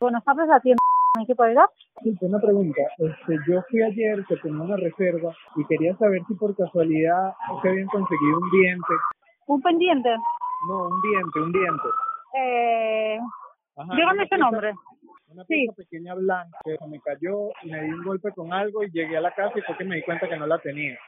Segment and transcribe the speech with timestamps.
[0.00, 0.78] Buenos Aires la tienda
[1.18, 1.68] ¿en qué puedo ayudar?
[2.02, 2.80] Sí, una pregunta.
[2.96, 7.68] Este, yo fui ayer que tenía una reserva y quería saber si por casualidad se
[7.68, 8.94] habían conseguido un diente.
[9.46, 10.08] ¿Un pendiente?
[10.66, 11.88] No, un diente, un diente.
[12.34, 13.18] Eh,
[13.76, 14.72] Ajá, dígame ese nombre.
[15.28, 15.54] Una Sí.
[15.66, 19.18] pieza pequeña blanca que me cayó y me di un golpe con algo y llegué
[19.18, 20.98] a la casa y fue que me di cuenta que no la tenía.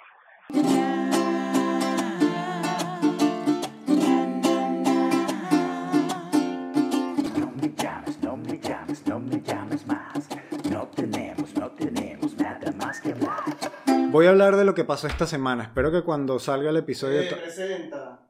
[14.13, 15.63] Voy a hablar de lo que pasó esta semana.
[15.63, 17.27] Espero que cuando salga el episodio...
[17.31, 18.29] to- presenta.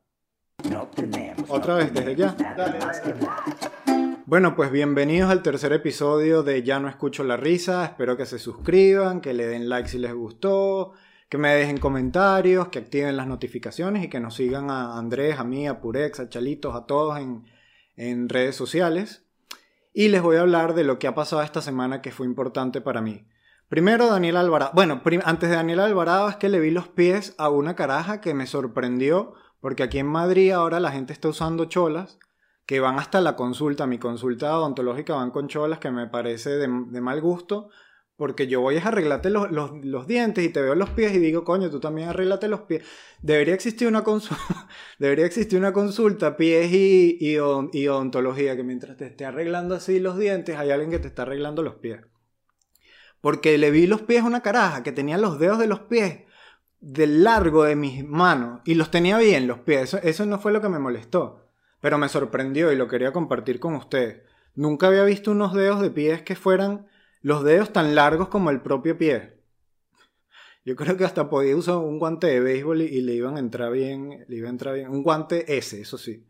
[0.70, 1.50] No tenemos.
[1.50, 2.36] Otra no vez, desde ya.
[2.36, 4.22] tenemos Nada más que hablar.
[4.24, 7.84] Bueno, pues bienvenidos al tercer episodio de Ya no escucho la risa.
[7.84, 10.92] Espero que se suscriban, que le den like si les gustó,
[11.28, 15.44] que me dejen comentarios, que activen las notificaciones y que nos sigan a Andrés, a
[15.44, 17.44] mí, a Purex, a Chalitos, a todos en,
[17.96, 19.24] en redes sociales.
[19.92, 22.80] Y les voy a hablar de lo que ha pasado esta semana que fue importante
[22.80, 23.26] para mí.
[23.72, 24.72] Primero, Daniel Alvarado.
[24.74, 28.34] Bueno, antes de Daniel Alvarado es que le vi los pies a una caraja que
[28.34, 32.18] me sorprendió, porque aquí en Madrid ahora la gente está usando cholas
[32.66, 33.86] que van hasta la consulta.
[33.86, 37.70] Mi consulta odontológica van con cholas que me parece de, mal gusto,
[38.16, 41.18] porque yo voy a arreglarte los, los- los dientes y te veo los pies y
[41.18, 42.84] digo, coño, tú también arréglate los pies.
[43.22, 47.36] Debería existir una consulta, debería existir una consulta, pies y, y,
[47.72, 51.22] y odontología, que mientras te esté arreglando así los dientes, hay alguien que te está
[51.22, 52.02] arreglando los pies.
[53.22, 56.24] Porque le vi los pies a una caraja que tenía los dedos de los pies
[56.82, 59.94] del largo de mis manos y los tenía bien los pies.
[59.94, 61.48] Eso, no fue lo que me molestó,
[61.80, 64.22] pero me sorprendió y lo quería compartir con ustedes.
[64.54, 66.88] Nunca había visto unos dedos de pies que fueran
[67.22, 69.38] los dedos tan largos como el propio pie.
[70.64, 73.40] Yo creo que hasta podía usar un guante de béisbol y, y le iban a
[73.40, 74.90] entrar bien, le iba a entrar bien.
[74.90, 76.26] Un guante S, eso sí.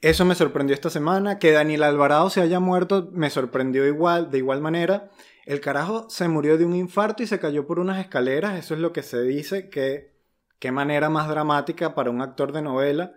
[0.00, 1.38] Eso me sorprendió esta semana.
[1.38, 5.10] Que Daniel Alvarado se haya muerto me sorprendió igual, de igual manera.
[5.48, 8.58] El carajo se murió de un infarto y se cayó por unas escaleras.
[8.58, 9.70] Eso es lo que se dice.
[9.70, 13.14] Qué manera más dramática para un actor de novela.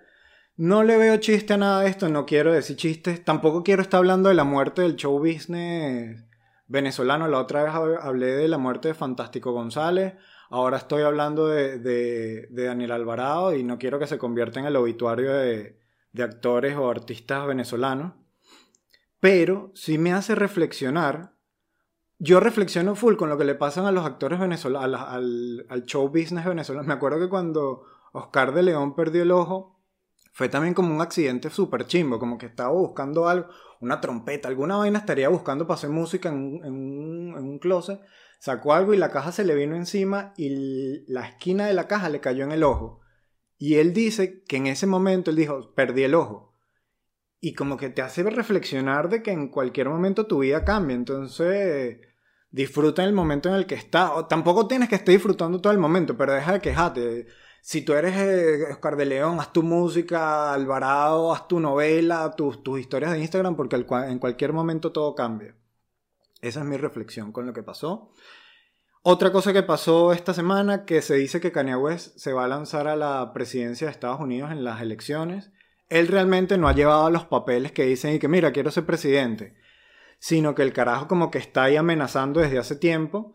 [0.55, 2.07] No le veo chiste a nada de esto.
[2.07, 3.21] No quiero decir chistes.
[3.25, 6.23] Tampoco quiero estar hablando de la muerte del show business
[6.67, 7.27] venezolano.
[7.27, 10.13] La otra vez hab- hablé de la muerte de Fantástico González.
[10.49, 14.67] Ahora estoy hablando de, de- de Daniel Alvarado y no quiero que se convierta en
[14.67, 15.79] el obituario de,
[16.13, 18.13] de actores o artistas venezolanos.
[19.19, 21.33] Pero sí me hace reflexionar.
[22.23, 26.45] Yo reflexiono full con lo que le pasan a los actores venezolanos, al, show business
[26.45, 26.87] venezolano.
[26.87, 27.81] Me acuerdo que cuando
[28.13, 29.81] Oscar de León perdió el ojo,
[30.31, 33.47] fue también como un accidente súper chimbo, como que estaba buscando algo,
[33.79, 37.99] una trompeta, alguna vaina estaría buscando para hacer música en un, en un- closet,
[38.39, 42.09] sacó algo y la caja se le vino encima y la esquina de la caja
[42.09, 43.01] le cayó en el ojo.
[43.57, 46.55] Y él dice que en ese momento él dijo, perdí el ojo.
[47.39, 50.95] Y como que te hace reflexionar de que en cualquier momento tu vida cambia.
[50.95, 52.10] Entonces,
[52.51, 54.27] disfruta el momento en el que estás.
[54.27, 57.27] Tampoco tienes que estar disfrutando todo el momento, pero deja de quejarte.
[57.61, 62.63] Si tú eres eh, Oscar de León, haz tu música, Alvarado, haz tu novela, tus,
[62.63, 65.55] tus historias de Instagram, porque en cualquier momento todo cambia.
[66.41, 68.11] Esa es mi reflexión con lo que pasó.
[69.03, 72.47] Otra cosa que pasó esta semana, que se dice que Kanye West se va a
[72.47, 75.51] lanzar a la presidencia de Estados Unidos en las elecciones.
[75.89, 79.55] Él realmente no ha llevado los papeles que dicen y que mira, quiero ser presidente,
[80.21, 83.33] sino que el carajo como que está ahí amenazando desde hace tiempo.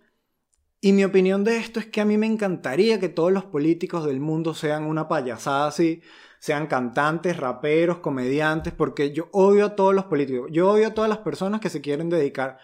[0.80, 4.06] Y mi opinión de esto es que a mí me encantaría que todos los políticos
[4.06, 6.00] del mundo sean una payasada así,
[6.38, 11.10] sean cantantes, raperos, comediantes, porque yo odio a todos los políticos, yo odio a todas
[11.10, 12.58] las personas que se quieren dedicar.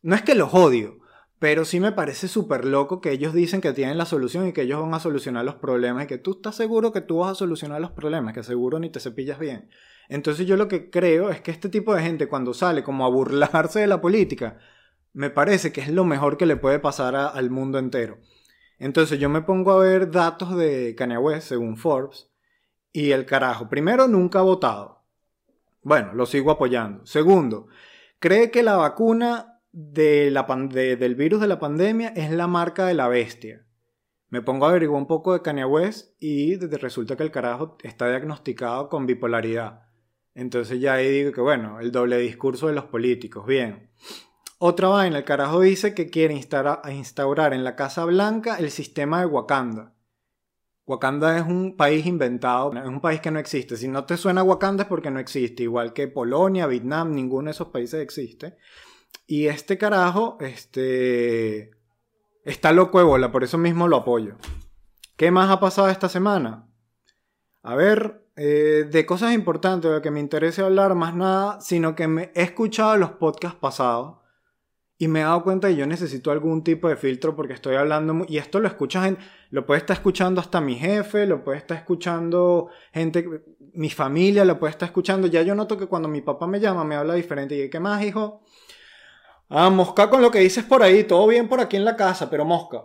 [0.00, 1.00] No es que los odio,
[1.46, 4.62] pero sí me parece súper loco que ellos dicen que tienen la solución y que
[4.62, 7.34] ellos van a solucionar los problemas y que tú estás seguro que tú vas a
[7.36, 9.70] solucionar los problemas, que seguro ni te cepillas bien.
[10.08, 13.10] Entonces yo lo que creo es que este tipo de gente cuando sale como a
[13.10, 14.58] burlarse de la política,
[15.12, 18.18] me parece que es lo mejor que le puede pasar al mundo entero.
[18.80, 22.28] Entonces yo me pongo a ver datos de Kanye West según Forbes
[22.92, 25.04] y el carajo, primero nunca ha votado.
[25.84, 27.06] Bueno, lo sigo apoyando.
[27.06, 27.68] Segundo,
[28.18, 33.66] cree que la vacuna del virus de la pandemia es la marca de la bestia.
[34.30, 35.66] Me pongo a averiguar un poco de Kanye
[36.18, 39.82] y resulta que el carajo está diagnosticado con bipolaridad.
[40.34, 43.90] Entonces ya ahí digo que bueno, el doble discurso de los políticos, bien.
[44.58, 49.20] Otra vaina, el carajo dice que quiere instaura- instaurar en la Casa Blanca el sistema
[49.20, 49.92] de Wakanda.
[50.86, 53.76] Wakanda es un país inventado, es un país que no existe.
[53.76, 57.50] Si no te suena Wakanda es porque no existe, igual que Polonia, Vietnam, ninguno de
[57.50, 58.56] esos países existe.
[59.26, 61.72] Y este carajo, este,
[62.44, 64.36] está loco de bola, por eso mismo lo apoyo.
[65.16, 66.68] ¿Qué más ha pasado esta semana?
[67.62, 72.06] A ver, eh, de cosas importantes, de que me interese hablar, más nada, sino que
[72.06, 74.18] me he escuchado los podcasts pasados
[74.98, 78.24] y me he dado cuenta que yo necesito algún tipo de filtro porque estoy hablando,
[78.28, 79.18] y esto lo escuchas en,
[79.50, 83.28] lo puede estar escuchando hasta mi jefe, lo puede estar escuchando gente,
[83.74, 85.26] mi familia, lo puede estar escuchando.
[85.26, 88.02] Ya yo noto que cuando mi papá me llama me habla diferente y ¿qué más,
[88.04, 88.42] hijo?
[89.48, 92.28] Ah, mosca con lo que dices por ahí, todo bien por aquí en la casa,
[92.28, 92.84] pero mosca.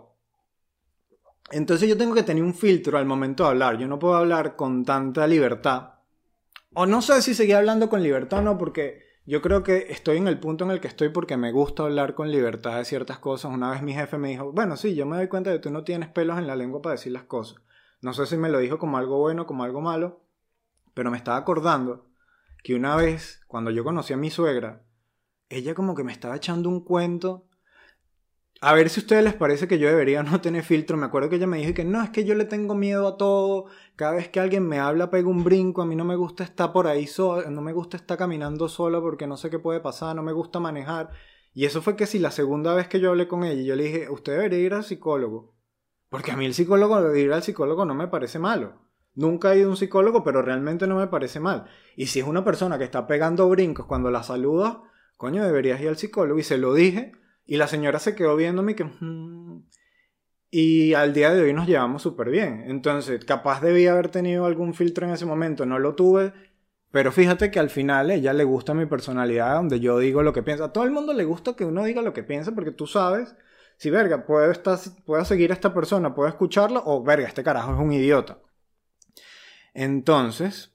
[1.50, 3.78] Entonces yo tengo que tener un filtro al momento de hablar.
[3.78, 5.94] Yo no puedo hablar con tanta libertad.
[6.74, 10.16] O no sé si seguir hablando con libertad o no, porque yo creo que estoy
[10.16, 13.18] en el punto en el que estoy porque me gusta hablar con libertad de ciertas
[13.18, 13.52] cosas.
[13.52, 15.70] Una vez mi jefe me dijo, bueno, sí, yo me doy cuenta de que tú
[15.70, 17.60] no tienes pelos en la lengua para decir las cosas.
[18.00, 20.22] No sé si me lo dijo como algo bueno, como algo malo,
[20.94, 22.06] pero me estaba acordando
[22.64, 24.82] que una vez, cuando yo conocí a mi suegra,
[25.56, 27.46] ella como que me estaba echando un cuento.
[28.60, 30.96] A ver si a ustedes les parece que yo debería no tener filtro.
[30.96, 33.16] Me acuerdo que ella me dijo que no, es que yo le tengo miedo a
[33.16, 33.66] todo.
[33.96, 35.82] Cada vez que alguien me habla pego un brinco.
[35.82, 37.50] A mí no me gusta estar por ahí sola.
[37.50, 40.16] No me gusta estar caminando sola porque no sé qué puede pasar.
[40.16, 41.10] No me gusta manejar.
[41.54, 43.84] Y eso fue que si la segunda vez que yo hablé con ella, yo le
[43.84, 45.54] dije, usted debería ir al psicólogo.
[46.08, 48.80] Porque a mí el psicólogo, ir al psicólogo no me parece malo.
[49.14, 51.66] Nunca he ido a un psicólogo, pero realmente no me parece mal.
[51.96, 54.78] Y si es una persona que está pegando brincos cuando la saludas,
[55.22, 56.40] coño, deberías ir al psicólogo.
[56.40, 57.12] Y se lo dije.
[57.46, 58.84] Y la señora se quedó viéndome que...
[60.50, 62.64] Y al día de hoy nos llevamos súper bien.
[62.66, 65.64] Entonces, capaz debía haber tenido algún filtro en ese momento.
[65.64, 66.32] No lo tuve.
[66.90, 70.42] Pero fíjate que al final ella le gusta mi personalidad, donde yo digo lo que
[70.42, 70.64] piensa.
[70.64, 73.36] A todo el mundo le gusta que uno diga lo que piensa, porque tú sabes
[73.76, 74.76] si, verga, puedo, estar,
[75.06, 78.38] puedo seguir a esta persona, puedo escucharla, o verga, este carajo es un idiota.
[79.72, 80.71] Entonces,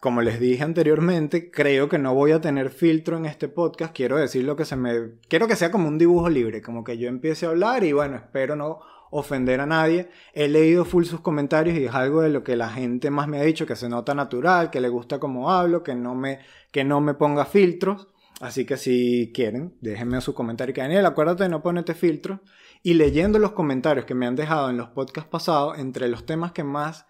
[0.00, 3.94] como les dije anteriormente, creo que no voy a tener filtro en este podcast.
[3.94, 5.18] Quiero decir lo que se me.
[5.28, 8.16] Quiero que sea como un dibujo libre, como que yo empiece a hablar y bueno,
[8.16, 8.80] espero no
[9.10, 10.08] ofender a nadie.
[10.32, 13.38] He leído full sus comentarios y es algo de lo que la gente más me
[13.40, 16.38] ha dicho, que se nota natural, que le gusta como hablo, que no me,
[16.72, 18.08] que no me ponga filtros.
[18.40, 20.74] Así que si quieren, déjenme su comentario.
[20.74, 22.40] Daniel, acuérdate de no ponerte filtros.
[22.82, 26.52] Y leyendo los comentarios que me han dejado en los podcasts pasados, entre los temas
[26.52, 27.04] que más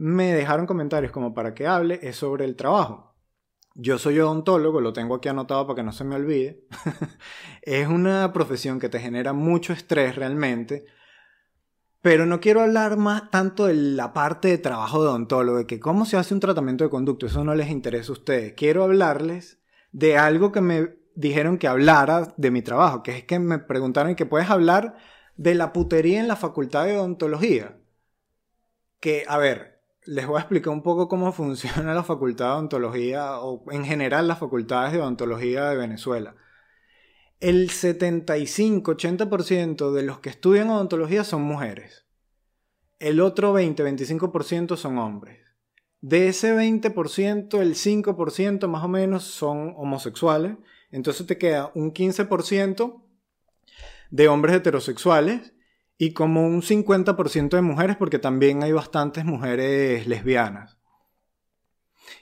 [0.00, 3.14] me dejaron comentarios como para que hable es sobre el trabajo.
[3.74, 6.64] Yo soy odontólogo, lo tengo aquí anotado para que no se me olvide.
[7.62, 10.86] es una profesión que te genera mucho estrés realmente.
[12.00, 15.80] Pero no quiero hablar más tanto de la parte de trabajo de odontólogo, de que
[15.80, 18.54] cómo se hace un tratamiento de conducto, eso no les interesa a ustedes.
[18.54, 19.60] Quiero hablarles
[19.92, 24.14] de algo que me dijeron que hablara de mi trabajo, que es que me preguntaron
[24.14, 24.96] que puedes hablar
[25.36, 27.76] de la putería en la facultad de odontología.
[28.98, 29.69] Que, a ver,
[30.10, 34.26] les voy a explicar un poco cómo funciona la facultad de odontología o en general
[34.26, 36.34] las facultades de odontología de Venezuela.
[37.38, 42.06] El 75-80% de los que estudian odontología son mujeres.
[42.98, 45.38] El otro 20-25% son hombres.
[46.00, 50.56] De ese 20%, el 5% más o menos son homosexuales.
[50.90, 53.00] Entonces te queda un 15%
[54.10, 55.52] de hombres heterosexuales
[56.02, 60.78] y como un 50% de mujeres porque también hay bastantes mujeres lesbianas.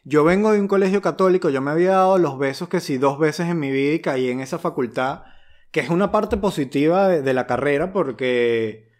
[0.02, 3.20] Yo vengo de un colegio católico, yo me había dado los besos que sí dos
[3.20, 5.22] veces en mi vida y caí en esa facultad,
[5.70, 8.90] que es una parte positiva de, la carrera porque,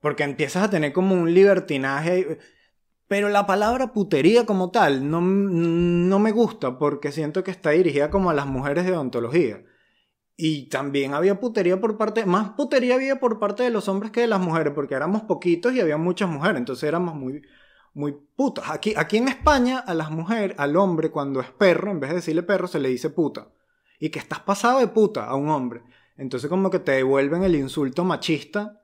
[0.00, 2.38] porque empiezas a tener como un libertinaje.
[3.08, 8.10] Pero la palabra putería como tal no, no me gusta porque siento que está dirigida
[8.10, 9.62] como a las mujeres de odontología.
[10.36, 14.20] Y también había putería por parte, más putería había por parte de los hombres que
[14.20, 17.42] de las mujeres, porque éramos poquitos y había muchas mujeres, entonces éramos muy,
[17.94, 18.70] muy putas.
[18.70, 22.16] Aquí, aquí en España, a las mujeres, al hombre, cuando es perro, en vez de
[22.16, 23.48] decirle perro, se le dice puta.
[23.98, 25.82] Y que estás pasado de puta a un hombre.
[26.18, 28.82] Entonces como que te devuelven el insulto machista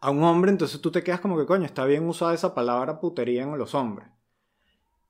[0.00, 3.00] a un hombre, entonces tú te quedas como que coño, está bien usada esa palabra
[3.00, 4.08] putería en los hombres.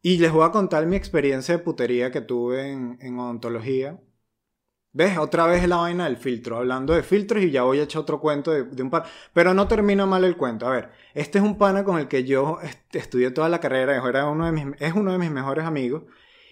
[0.02, 4.00] Y les voy a contar mi experiencia de putería que tuve en, en odontología.
[4.92, 5.18] ¿Ves?
[5.18, 6.56] Otra vez la vaina del filtro.
[6.56, 9.04] Hablando de filtros y ya voy a echar otro cuento de, un par.
[9.32, 10.66] Pero no termina mal el cuento.
[10.66, 13.96] A ver, este es un pana con el que yo est estudié toda la carrera.
[14.08, 16.04] Era uno de mis, es uno de mis mejores amigos.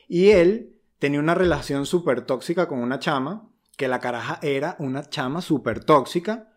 [0.09, 3.51] Y él tenía una relación súper tóxica con una chama.
[3.77, 6.53] Que la caraja era una chama súper tóxica.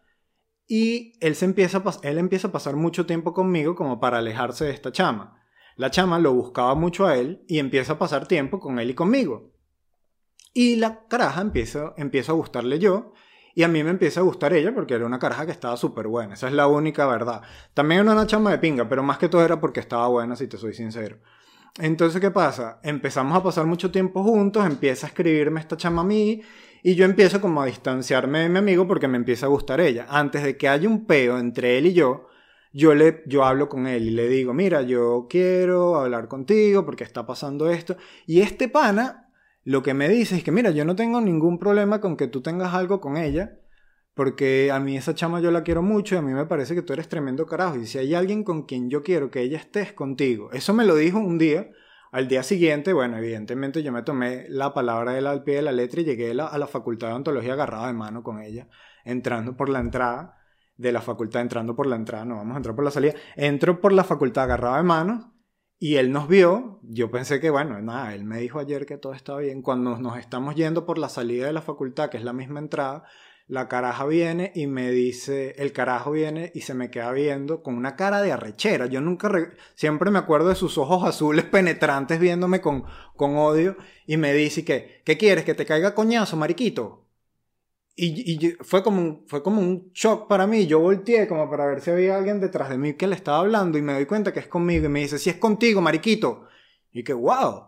[0.67, 4.71] Y él, se empieza él empieza a pasar mucho tiempo conmigo como para alejarse de
[4.71, 5.41] esta chama.
[5.75, 8.93] La chama lo buscaba mucho a él y empieza a pasar tiempo con él y
[8.93, 9.53] conmigo.
[10.59, 13.13] Y la caraja empieza, empieza a gustarle yo.
[13.55, 16.07] Y a mí me empieza a gustar ella porque era una caraja que estaba súper
[16.07, 16.33] buena.
[16.33, 17.43] Esa es la única verdad.
[17.73, 20.47] También era una chama de pinga, pero más que todo era porque estaba buena, si
[20.47, 21.19] te soy sincero.
[21.77, 22.81] Entonces, ¿qué pasa?
[22.83, 26.41] Empezamos a pasar mucho tiempo juntos, empieza a escribirme esta chama a mí
[26.83, 30.07] y yo empiezo como a distanciarme de mi amigo porque me empieza a gustar ella.
[30.09, 32.27] Antes de que haya un peo entre él y yo,
[32.73, 37.05] yo, le, yo hablo con él y le digo, mira, yo quiero hablar contigo porque
[37.05, 37.95] está pasando esto.
[38.27, 39.28] Y este pana
[39.63, 42.41] lo que me dice es que, mira, yo no tengo ningún problema con que tú
[42.41, 43.59] tengas algo con ella,
[44.13, 46.81] porque a mí esa chama yo la quiero mucho y a mí me parece que
[46.81, 47.77] tú eres tremendo carajo.
[47.77, 50.51] Y si hay alguien con quien yo quiero que ella esté, es contigo.
[50.51, 51.69] Eso me lo dijo un día.
[52.11, 55.61] Al día siguiente, bueno, evidentemente yo me tomé la palabra de él al pie de
[55.61, 58.67] la letra y llegué a la, facultad de ontología agarrada de mano con ella,
[59.05, 60.35] entrando por la entrada
[60.75, 63.79] de la facultad, entrando por la entrada, no vamos a entrar por la salida, entro
[63.79, 65.25] por la facultad agarrada de manos
[65.79, 69.13] y él nos vio, yo pensé que bueno, nada, él me dijo ayer que todo
[69.13, 72.33] estaba bien, cuando nos estamos yendo por la salida de la facultad, que es la
[72.33, 73.05] misma entrada,
[73.47, 77.75] la caraja viene y me dice, el carajo viene y se me queda viendo con
[77.75, 78.85] una cara de arrechera.
[78.85, 82.83] Yo nunca, re- siempre me acuerdo de sus ojos azules penetrantes viéndome con,
[83.15, 85.45] con odio y me dice que, ¿qué quieres?
[85.45, 87.08] ¿Que te caiga coñazo, mariquito?
[88.01, 90.67] Y, fue, como un, fue como un shock para mí.
[90.67, 93.77] Yo volteé como para ver si había alguien detrás de mí que le estaba hablando
[93.77, 96.45] y me doy cuenta que es conmigo y me dice, si es contigo, mariquito.
[96.93, 97.65] Y que, wow.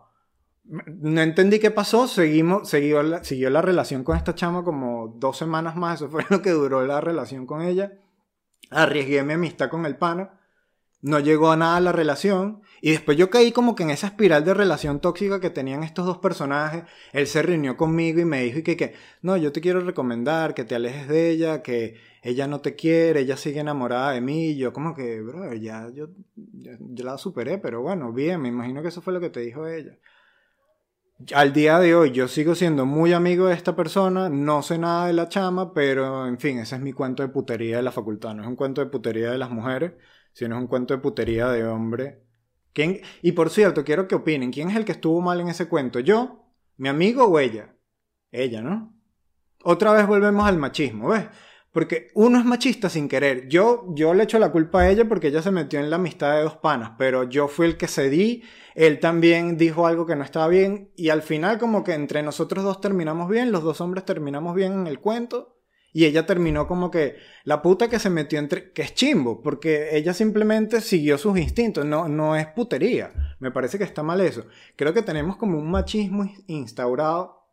[0.64, 5.38] No entendí qué pasó, seguimos, siguió la, siguió la relación con esta chama como dos
[5.38, 7.92] semanas más, eso fue lo que duró la relación con ella.
[8.70, 10.40] Arriesgué mi amistad con el pana,
[11.02, 14.44] no llegó a nada la relación, y después yo caí como que en esa espiral
[14.44, 16.84] de relación tóxica que tenían estos dos personajes.
[17.14, 20.56] Él se reunió conmigo y me dijo y que, que no, yo te quiero recomendar
[20.56, 24.48] que te alejes de ella, que ella no te quiere, ella sigue enamorada de mí.
[24.50, 28.82] Y yo como que, bro, ya yo, yo la superé, pero bueno, bien, me imagino
[28.82, 29.98] que eso fue lo que te dijo ella.
[31.36, 35.06] Al día de hoy yo sigo siendo muy amigo de esta persona, no sé nada
[35.06, 38.34] de la chama, pero en fin, ese es mi cuento de putería de la facultad.
[38.34, 39.94] No es un cuento de putería de las mujeres,
[40.34, 42.31] sino es un cuento de putería de hombre.
[43.22, 46.00] Y por cierto, quiero que opinen, ¿quién es el que estuvo mal en ese cuento?
[46.00, 46.46] ¿Yo?
[46.78, 47.76] ¿Mi amigo o ella?
[48.32, 48.94] Ella, ¿no?
[49.64, 51.26] Otra vez volvemos al machismo, ¿ves?
[51.72, 53.48] Porque uno es machista sin querer.
[53.48, 56.36] Yo, yo le echo la culpa a ella porque ella se metió en la amistad
[56.36, 58.44] de dos panas, pero yo fui el que cedí,
[58.76, 62.64] él también dijo algo que no estaba bien y al final como que entre nosotros
[62.64, 65.61] dos terminamos bien, los dos hombres terminamos bien en el cuento
[65.94, 69.98] y ella terminó como que la puta que se metió entre, que es chimbo, porque
[69.98, 74.46] ella simplemente siguió sus instintos, no, no es putería, me parece que está mal eso.
[74.76, 77.48] Creo que tenemos como un machismo instaurado,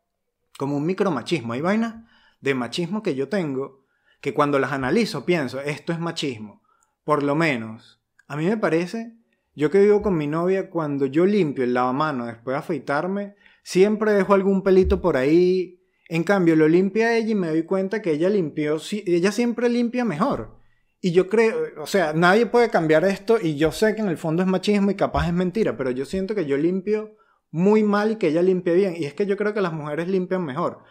[0.58, 1.96] como un micromachismo, hay vainas
[2.40, 3.84] de machismo que yo tengo
[4.20, 6.62] que cuando las analizo pienso, esto es machismo.
[7.04, 9.16] Por lo menos, a mí me parece,
[9.54, 14.12] yo que vivo con mi novia, cuando yo limpio el lavamano después de afeitarme, siempre
[14.12, 15.77] dejo algún pelito por ahí.
[16.08, 20.04] En cambio, lo limpia ella y me doy cuenta que ella limpió, ella siempre limpia
[20.04, 20.56] mejor.
[21.00, 24.18] Y yo creo, o sea, nadie puede cambiar esto y yo sé que en el
[24.18, 27.16] fondo es machismo y capaz es mentira, pero yo siento que yo limpio
[27.50, 28.96] muy mal y que ella limpia bien.
[28.96, 30.82] Y es que yo creo que las mujeres limpian mejor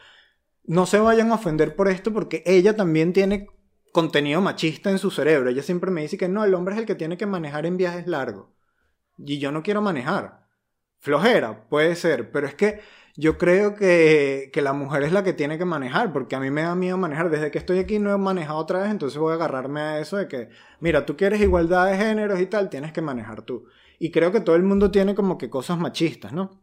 [0.67, 3.47] no se vayan a ofender por esto porque ella también tiene
[3.93, 5.49] contenido machista en su cerebro.
[5.49, 7.77] Ella siempre me dice que no, el hombre es el que tiene que manejar en
[7.77, 8.49] viajes largos.
[9.17, 10.45] Y yo no quiero manejar.
[10.99, 12.81] Flojera, puede ser, pero es que
[13.19, 16.51] yo creo que, que la mujer es la que tiene que manejar, porque a mí
[16.51, 17.31] me da miedo manejar.
[17.31, 20.17] Desde que estoy aquí no he manejado otra vez, entonces voy a agarrarme a eso
[20.17, 23.65] de que, mira, tú quieres igualdad de géneros y tal, tienes que manejar tú.
[23.97, 26.61] Y creo que todo el mundo tiene como que cosas machistas, ¿no?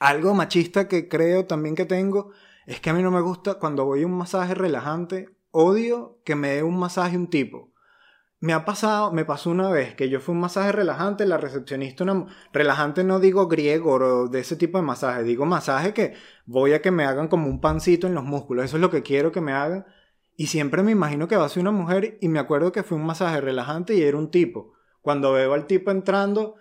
[0.00, 2.32] Algo machista que creo también que tengo
[2.66, 6.34] es que a mí no me gusta cuando voy a un masaje relajante, odio que
[6.34, 7.69] me dé un masaje un tipo.
[8.40, 12.04] Me ha pasado, me pasó una vez que yo fui un masaje relajante, la recepcionista,
[12.04, 16.14] una relajante no digo griego o de ese tipo de masaje, digo masaje que
[16.46, 19.02] voy a que me hagan como un pancito en los músculos, eso es lo que
[19.02, 19.84] quiero que me hagan.
[20.36, 22.96] Y siempre me imagino que va a ser una mujer y me acuerdo que fue
[22.96, 24.72] un masaje relajante y era un tipo.
[25.02, 26.56] Cuando veo al tipo entrando,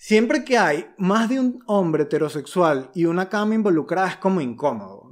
[0.00, 5.10] Siempre que hay más de un hombre heterosexual y una cama involucrada es como incómodo.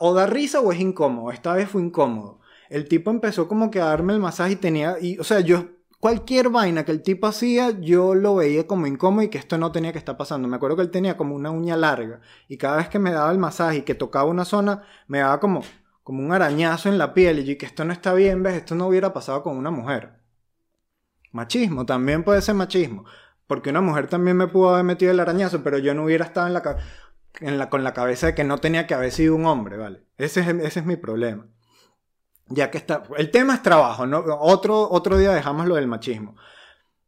[0.00, 1.30] O da risa o es incómodo.
[1.30, 2.40] Esta vez fue incómodo.
[2.70, 4.96] El tipo empezó como que a darme el masaje y tenía...
[5.18, 5.70] O sea, yo...
[6.00, 9.72] Cualquier vaina que el tipo hacía, yo lo veía como incómodo y que esto no
[9.72, 10.46] tenía que estar pasando.
[10.46, 13.32] Me acuerdo que él tenía como una uña larga y cada vez que me daba
[13.32, 15.62] el masaje y que tocaba una zona, me daba como,
[16.02, 18.74] como un arañazo en la piel y yo, que esto no está bien, ves, esto
[18.74, 20.20] no hubiera pasado con una mujer.
[21.32, 23.06] Machismo, también puede ser machismo.
[23.46, 26.48] Porque una mujer también me pudo haber metido el arañazo, pero yo no hubiera estado
[26.48, 26.76] en la,
[27.40, 30.04] en la, con la cabeza de que no tenía que haber sido un hombre, ¿vale?
[30.18, 31.46] Ese es, ese es mi problema.
[32.48, 33.02] Ya que está.
[33.16, 34.22] El tema es trabajo, ¿no?
[34.40, 36.36] Otro, otro día dejamos lo del machismo.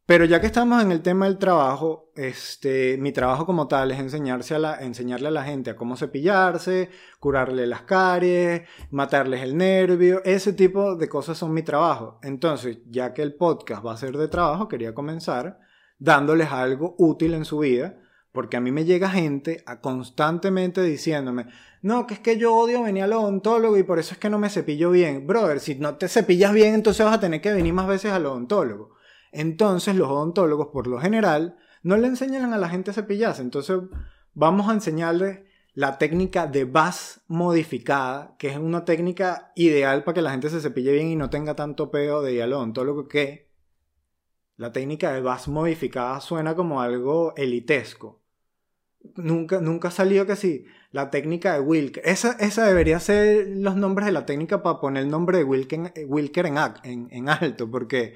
[0.07, 3.99] Pero ya que estamos en el tema del trabajo, este, mi trabajo como tal es
[3.99, 8.63] enseñarse a la, enseñarle a la gente a cómo cepillarse, curarle las caries,
[8.93, 12.21] matarles el nervio, ese tipo de cosas son mi trabajo.
[12.23, 15.59] Entonces, ya que el podcast va a ser de trabajo, quería comenzar
[15.99, 17.99] dándoles algo útil en su vida,
[18.31, 21.47] porque a mí me llega gente a constantemente diciéndome,
[21.87, 24.41] no, que es que yo odio venir al odontólogo y por eso es que no
[24.41, 25.25] me cepillo bien.
[25.25, 28.27] Brother, si no te cepillas bien, entonces vas a tener que venir más veces al
[28.27, 28.97] odontólogo.
[29.31, 33.41] Entonces los odontólogos, por lo general, no le enseñan a la gente a cepillarse.
[33.41, 33.79] Entonces
[34.35, 35.43] vamos a enseñarles
[35.75, 40.61] la técnica de VAS modificada, que es una técnica ideal para que la gente se
[40.61, 43.49] cepille bien y no tenga tanto peo de ir al odontólogo que
[44.57, 48.26] la técnica de VAS modificada suena como algo elitesco.
[49.17, 50.65] Nunca, nunca ha salido que sí.
[50.93, 52.03] La técnica de Wilker.
[52.07, 55.93] Esa, esa debería ser los nombres de la técnica para poner el nombre de Wilker,
[56.07, 58.15] Wilker en, en, alto, porque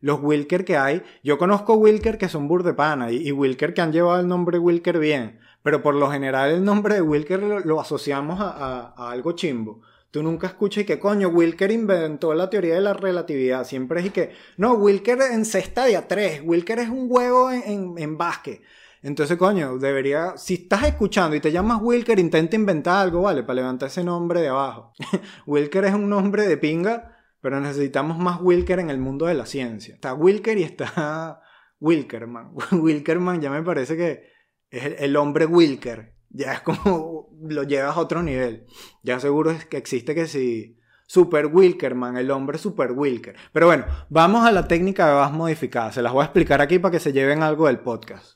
[0.00, 3.92] los Wilker que hay, yo conozco Wilker que son burdepana y, y Wilker que han
[3.92, 8.38] llevado el nombre Wilker bien, pero por lo general el nombre de Wilker lo, asociamos
[8.40, 9.82] a algo chimbo.
[10.14, 13.64] Tú nunca escuchas y que coño, Wilker inventó la teoría de la relatividad.
[13.64, 17.50] Siempre es y que, no, Wilker en cesta de a tres, Wilker es un huevo
[17.50, 18.62] en, en, en básquet.
[19.04, 23.42] Entonces, coño, debería, si estás escuchando y te llamas Wilker, intenta inventar algo, ¿vale?
[23.42, 24.94] Para levantar ese nombre de abajo.
[25.46, 29.44] Wilker es un nombre de pinga, pero necesitamos más Wilker en el mundo de la
[29.44, 29.94] ciencia.
[29.94, 31.42] Está Wilker y está
[31.80, 32.52] Wilkerman.
[32.72, 34.22] Wilkerman ya me parece que
[34.70, 36.14] es el, hombre Wilker.
[36.30, 38.64] Ya es como lo llevas a otro nivel.
[39.02, 43.36] Ya seguro es que existe que si Super Wilkerman, el hombre Super Wilker.
[43.52, 45.92] Pero bueno, vamos a la técnica de vas modificada.
[45.92, 48.33] Se las voy a explicar aquí para que se lleven algo del podcast.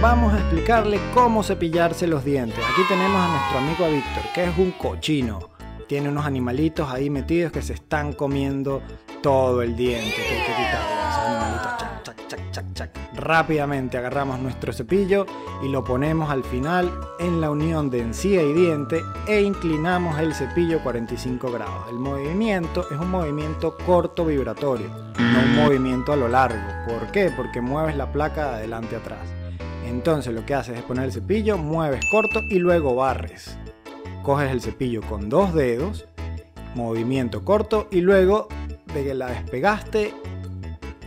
[0.00, 2.58] Vamos a explicarle cómo cepillarse los dientes.
[2.58, 5.50] Aquí tenemos a nuestro amigo Víctor, que es un cochino.
[5.88, 8.80] Tiene unos animalitos ahí metidos que se están comiendo
[9.22, 10.16] todo el diente.
[10.16, 10.99] Que.
[12.50, 12.90] Chac, chac.
[13.14, 15.24] Rápidamente agarramos nuestro cepillo
[15.62, 16.90] y lo ponemos al final
[17.20, 21.88] en la unión de encía y diente e inclinamos el cepillo 45 grados.
[21.90, 26.60] El movimiento es un movimiento corto vibratorio, no un movimiento a lo largo.
[26.88, 27.30] ¿Por qué?
[27.36, 29.28] Porque mueves la placa de adelante a atrás.
[29.86, 33.56] Entonces lo que haces es poner el cepillo, mueves corto y luego barres.
[34.22, 36.06] Coges el cepillo con dos dedos,
[36.74, 38.48] movimiento corto y luego
[38.92, 40.14] de que la despegaste,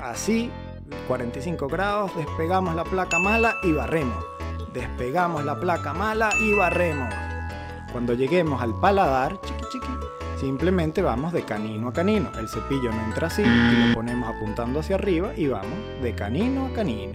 [0.02, 0.50] así,
[1.08, 4.24] 45 grados, despegamos la placa mala y barremos.
[4.74, 7.14] Despegamos la placa mala y barremos.
[7.92, 9.88] Cuando lleguemos al paladar, chiqui chiqui,
[10.40, 12.32] simplemente vamos de canino a canino.
[12.40, 16.68] El cepillo no entra así y lo ponemos apuntando hacia arriba y vamos de canino
[16.68, 17.14] a canino.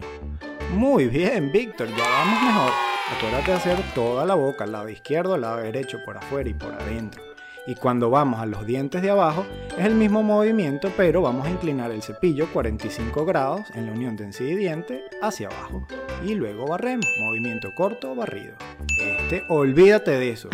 [0.75, 2.73] Muy bien, Víctor, ya vamos mejor.
[3.17, 7.28] Acuérdate de hacer toda la boca, lado izquierdo, lado derecho, por afuera y por adentro.
[7.67, 9.45] Y cuando vamos a los dientes de abajo,
[9.77, 14.17] es el mismo movimiento, pero vamos a inclinar el cepillo 45 grados en la unión
[14.17, 15.87] de encía y diente hacia abajo.
[16.25, 18.55] Y luego barremos, movimiento corto, barrido.
[18.99, 20.49] Este, olvídate de eso.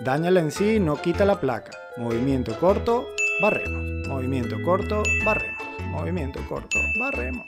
[0.00, 1.72] Dañala en sí, no quita la placa.
[1.96, 3.08] Movimiento corto,
[3.42, 4.08] barremos.
[4.08, 5.62] Movimiento corto, barremos.
[5.90, 7.46] Movimiento corto, barremos.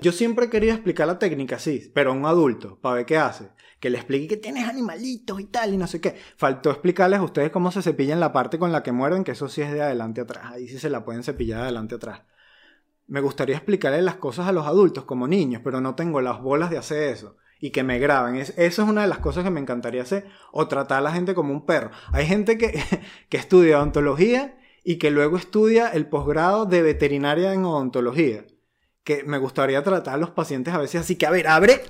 [0.00, 3.48] Yo siempre quería explicar la técnica así, pero a un adulto, para ver qué hace.
[3.80, 6.16] Que le explique que tienes animalitos y tal, y no sé qué.
[6.36, 9.48] Faltó explicarles a ustedes cómo se cepillan la parte con la que muerden, que eso
[9.48, 10.46] sí es de adelante atrás.
[10.52, 12.22] Ahí sí se la pueden cepillar de adelante atrás.
[13.06, 16.70] Me gustaría explicarles las cosas a los adultos como niños, pero no tengo las bolas
[16.70, 17.36] de hacer eso.
[17.60, 18.36] Y que me graben.
[18.36, 20.26] Es- eso es una de las cosas que me encantaría hacer.
[20.52, 21.90] O tratar a la gente como un perro.
[22.12, 22.72] Hay gente que,
[23.28, 28.44] que estudia odontología y que luego estudia el posgrado de veterinaria en odontología
[29.04, 31.80] que me gustaría tratar a los pacientes a veces así que, a ver, abre,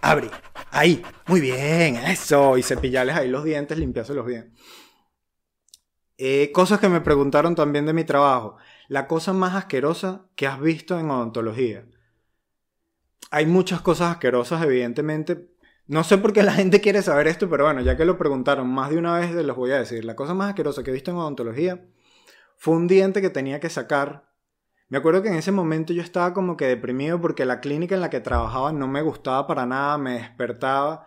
[0.00, 0.30] abre,
[0.76, 4.54] ahí, muy bien, eso, y cepillarles ahí los dientes, limpiárselos bien.
[6.18, 8.56] Eh, cosas que me preguntaron también de mi trabajo.
[8.88, 11.86] La cosa más asquerosa que has visto en odontología.
[13.30, 15.50] Hay muchas cosas asquerosas, evidentemente.
[15.86, 18.68] No sé por qué la gente quiere saber esto, pero bueno, ya que lo preguntaron
[18.68, 20.04] más de una vez, les voy a decir.
[20.04, 21.84] La cosa más asquerosa que he visto en odontología
[22.56, 24.25] fue un diente que tenía que sacar
[24.88, 28.00] me acuerdo que en ese momento yo estaba como que deprimido porque la clínica en
[28.00, 31.06] la que trabajaba no me gustaba para nada, me despertaba.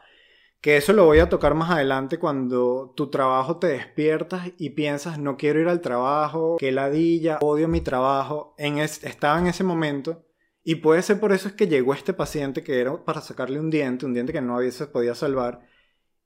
[0.61, 5.17] Que eso lo voy a tocar más adelante cuando tu trabajo te despiertas y piensas
[5.17, 8.55] no quiero ir al trabajo, que ladilla, odio mi trabajo.
[8.57, 10.25] En es- estaba en ese momento
[10.61, 13.69] y puede ser por eso es que llegó este paciente que era para sacarle un
[13.69, 15.61] diente, un diente que no había, se podía salvar.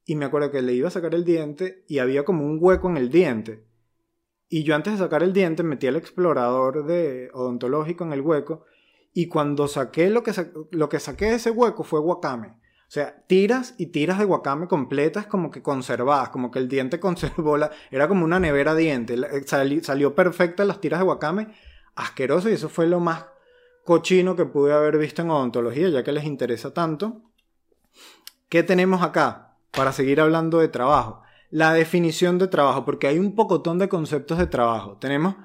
[0.05, 2.89] Y me acuerdo que le iba a sacar el diente y había como un hueco
[2.89, 3.63] en el diente.
[4.55, 8.65] Y yo antes de sacar el diente metí el explorador de odontológico en el hueco
[9.11, 10.31] y cuando saqué lo que,
[10.69, 12.49] lo que saqué de ese hueco fue guacame.
[12.49, 16.99] O sea, tiras y tiras de guacame completas como que conservadas, como que el diente
[17.07, 17.71] conservó la...
[17.89, 19.17] Era como una nevera diente.
[19.47, 21.47] Sali- salió perfecta las tiras de guacame,
[21.95, 23.25] asqueroso y eso fue lo más
[23.83, 27.23] cochino que pude haber visto en odontología, ya que les interesa tanto.
[28.49, 31.22] ¿Qué tenemos acá para seguir hablando de trabajo?
[31.53, 34.97] La definición de trabajo, porque hay un pocotón de conceptos de trabajo.
[34.97, 35.35] Tenemos,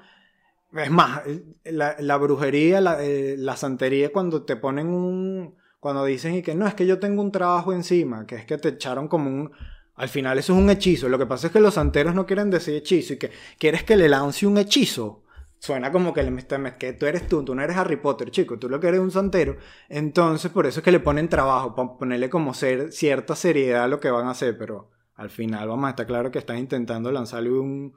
[0.73, 1.21] es más,
[1.63, 6.65] la, brujería, la, eh, la santería, cuando te ponen un, cuando dicen y que no,
[6.65, 9.51] es que yo tengo un trabajo encima, que es que te echaron como un,
[9.93, 11.09] al final eso es un hechizo.
[11.09, 13.95] Lo que pasa es que los santeros no quieren decir hechizo y que quieres que
[13.95, 15.21] le lance un hechizo.
[15.59, 16.47] suena como que, le,
[16.79, 19.11] que tú eres tú, tú no eres Harry Potter, chico, tú lo que eres un
[19.11, 19.57] santero.
[19.89, 23.87] Entonces, por eso es que le ponen trabajo, para ponerle como ser, cierta seriedad a
[23.87, 24.89] lo que van a hacer, pero
[25.19, 27.93] al final vamos a estar claro que están intentando lanzarle un,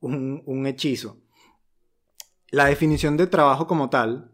[0.00, 1.18] un, hechizo.
[2.50, 4.32] La definición de trabajo como tal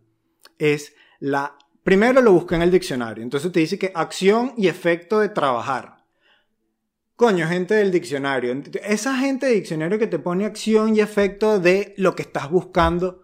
[0.58, 1.58] es la...
[1.82, 6.06] Primero lo busca en el diccionario, entonces te dice que acción y efecto de trabajar.
[7.14, 8.58] Coño, gente del diccionario.
[8.82, 13.22] Esa gente del diccionario que te pone acción y efecto de lo que estás buscando.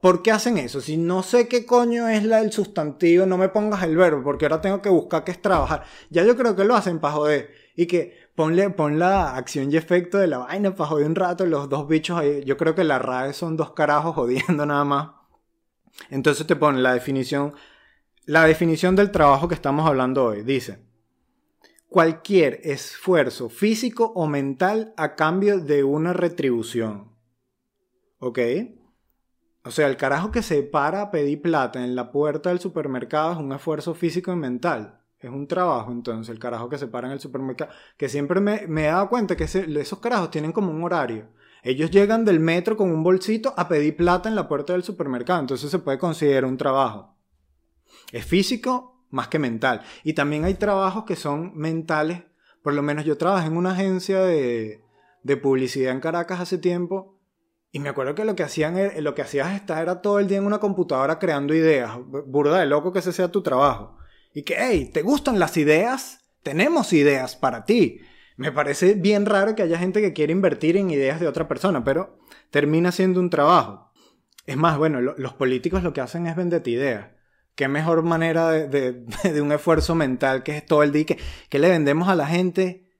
[0.00, 0.80] ¿Por qué hacen eso?
[0.80, 4.46] Si no sé qué coño es la del sustantivo, no me pongas el verbo, porque
[4.46, 5.84] ahora tengo que buscar qué es trabajar.
[6.08, 7.50] Ya yo creo que lo hacen para joder.
[7.76, 11.46] Y que ponle, pon la acción y efecto de la vaina para joder un rato,
[11.46, 12.42] los dos bichos ahí.
[12.44, 15.10] Yo creo que la RAE son dos carajos jodiendo nada más.
[16.08, 17.54] Entonces te pone la definición,
[18.24, 20.42] la definición del trabajo que estamos hablando hoy.
[20.42, 20.78] Dice,
[21.88, 27.10] cualquier esfuerzo físico o mental a cambio de una retribución.
[28.18, 28.38] ¿Ok?
[29.64, 33.32] O sea, el carajo que se para a pedir plata en la puerta del supermercado
[33.32, 34.99] es un esfuerzo físico y mental.
[35.20, 37.70] Es un trabajo, entonces, el carajo que se para en el supermercado.
[37.98, 41.28] Que siempre me, he dado cuenta que esos carajos tienen como un horario.
[41.62, 45.40] Ellos llegan del metro con un bolsito a pedir plata en la puerta del supermercado.
[45.40, 47.16] Entonces se puede considerar un trabajo.
[48.12, 49.82] Es físico más que mental.
[50.04, 52.22] Y también hay trabajos que son mentales.
[52.62, 54.82] Por lo menos yo trabajé en una agencia de,
[55.22, 57.18] de publicidad en Caracas hace tiempo.
[57.72, 60.38] Y me acuerdo que lo que hacían lo que hacías estar era todo el día
[60.38, 61.98] en una computadora creando ideas.
[62.26, 63.99] Burda de loco que ese sea tu trabajo.
[64.34, 66.20] Y que, hey, ¿te gustan las ideas?
[66.42, 68.00] Tenemos ideas para ti.
[68.36, 71.84] Me parece bien raro que haya gente que quiere invertir en ideas de otra persona,
[71.84, 72.18] pero
[72.50, 73.92] termina siendo un trabajo.
[74.46, 77.08] Es más, bueno, los políticos lo que hacen es venderte ideas
[77.60, 79.04] qué mejor manera de,
[79.42, 82.90] un esfuerzo mental que es todo el día que, le vendemos a la gente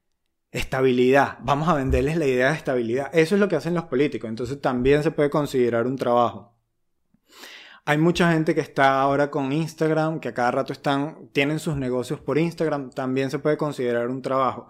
[0.50, 1.38] estabilidad.
[1.40, 3.08] Vamos a venderles la idea de estabilidad.
[3.14, 4.28] Eso es lo que hacen los políticos.
[4.28, 6.59] Entonces también se puede considerar un trabajo.
[7.84, 11.76] Hay mucha gente que está ahora con Instagram, que a cada rato están, tienen sus
[11.76, 12.90] negocios por Instagram.
[12.90, 14.68] También se puede considerar un trabajo.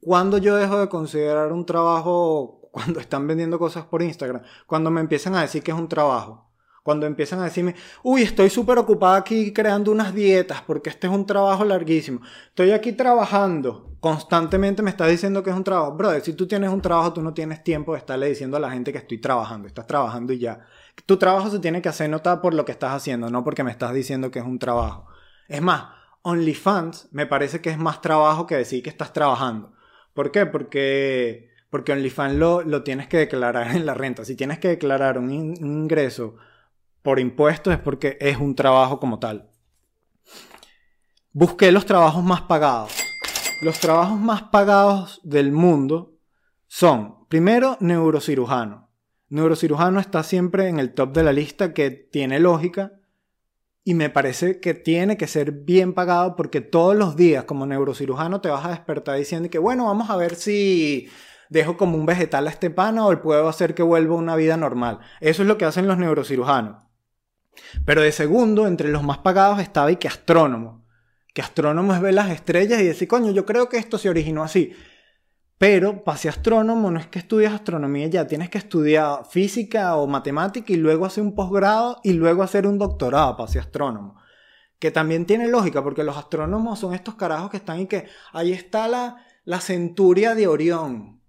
[0.00, 4.42] ¿Cuándo yo dejo de considerar un trabajo cuando están vendiendo cosas por Instagram?
[4.66, 6.50] Cuando me empiezan a decir que es un trabajo.
[6.82, 11.12] Cuando empiezan a decirme, uy, estoy súper ocupada aquí creando unas dietas porque este es
[11.12, 12.20] un trabajo larguísimo.
[12.48, 13.93] Estoy aquí trabajando.
[14.04, 15.92] Constantemente me está diciendo que es un trabajo.
[15.92, 18.70] Brother, si tú tienes un trabajo, tú no tienes tiempo de estarle diciendo a la
[18.70, 19.66] gente que estoy trabajando.
[19.66, 20.66] Estás trabajando y ya.
[21.06, 23.70] Tu trabajo se tiene que hacer notar por lo que estás haciendo, no porque me
[23.70, 25.06] estás diciendo que es un trabajo.
[25.48, 25.86] Es más,
[26.20, 29.72] OnlyFans me parece que es más trabajo que decir que estás trabajando.
[30.12, 30.44] ¿Por qué?
[30.44, 34.26] Porque, porque OnlyFans lo, lo tienes que declarar en la renta.
[34.26, 36.36] Si tienes que declarar un ingreso
[37.00, 39.48] por impuestos es porque es un trabajo como tal.
[41.32, 42.92] Busqué los trabajos más pagados.
[43.64, 46.18] Los trabajos más pagados del mundo
[46.66, 48.90] son, primero, neurocirujano.
[49.30, 52.92] Neurocirujano está siempre en el top de la lista que tiene lógica
[53.82, 58.42] y me parece que tiene que ser bien pagado porque todos los días como neurocirujano
[58.42, 61.08] te vas a despertar diciendo que bueno, vamos a ver si
[61.48, 64.58] dejo como un vegetal a este pana o puedo hacer que vuelva a una vida
[64.58, 64.98] normal.
[65.22, 66.82] Eso es lo que hacen los neurocirujanos.
[67.86, 70.83] Pero de segundo, entre los más pagados estaba y que astrónomo.
[71.34, 74.42] Que astrónomo es ver las estrellas y decir, coño, yo creo que esto se originó
[74.42, 74.72] así.
[75.58, 80.06] Pero para ser astrónomo no es que estudias astronomía ya, tienes que estudiar física o
[80.06, 84.16] matemática y luego hacer un posgrado y luego hacer un doctorado para ser astrónomo.
[84.78, 88.52] Que también tiene lógica porque los astrónomos son estos carajos que están y que ahí
[88.52, 91.20] está la, la centuria de Orión.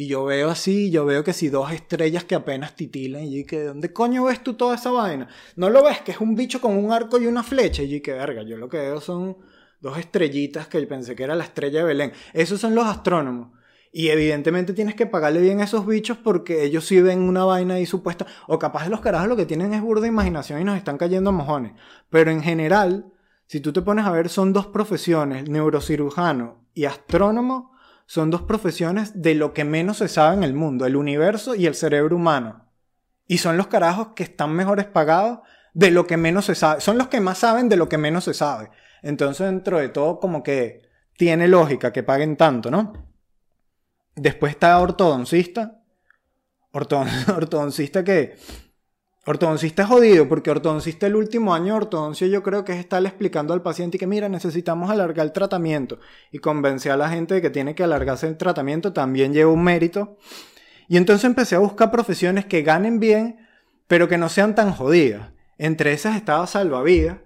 [0.00, 3.58] Y yo veo así, yo veo que si dos estrellas que apenas titilan, y que
[3.58, 5.26] ¿de dónde coño ves tú toda esa vaina?
[5.56, 8.12] No lo ves, que es un bicho con un arco y una flecha, y que
[8.12, 9.38] verga, yo lo que veo son
[9.80, 12.12] dos estrellitas que pensé que era la estrella de Belén.
[12.32, 13.50] Esos son los astrónomos.
[13.90, 17.74] Y evidentemente tienes que pagarle bien a esos bichos porque ellos sí ven una vaina
[17.74, 18.24] ahí supuesta.
[18.46, 21.32] O capaz los carajos lo que tienen es burda imaginación y nos están cayendo a
[21.32, 21.72] mojones.
[22.08, 23.12] Pero en general,
[23.46, 27.72] si tú te pones a ver, son dos profesiones, neurocirujano y astrónomo,
[28.08, 31.66] son dos profesiones de lo que menos se sabe en el mundo, el universo y
[31.66, 32.64] el cerebro humano.
[33.26, 35.40] Y son los carajos que están mejores pagados
[35.74, 36.80] de lo que menos se sabe.
[36.80, 38.70] Son los que más saben de lo que menos se sabe.
[39.02, 42.94] Entonces, dentro de todo, como que tiene lógica que paguen tanto, ¿no?
[44.16, 45.82] Después está ortodoncista.
[46.72, 48.38] ortodoncista que
[49.28, 53.52] Ortodoncista es jodido porque ortodoncista el último año ortodoncia yo creo que es estarle explicando
[53.52, 55.98] al paciente que mira, necesitamos alargar el tratamiento
[56.32, 59.62] y convencer a la gente de que tiene que alargarse el tratamiento también lleva un
[59.62, 60.16] mérito.
[60.88, 63.46] Y entonces empecé a buscar profesiones que ganen bien,
[63.86, 65.28] pero que no sean tan jodidas.
[65.58, 67.18] Entre esas estaba salvavidas,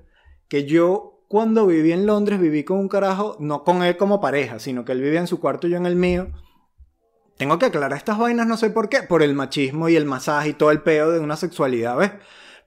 [0.49, 4.59] que yo cuando viví en Londres viví con un carajo, no con él como pareja,
[4.59, 6.33] sino que él vivía en su cuarto y yo en el mío
[7.43, 10.51] Tengo que aclarar estas vainas, no sé por qué, por el machismo y el masaje
[10.51, 12.13] y todo el peo de una sexualidad, ¿ves?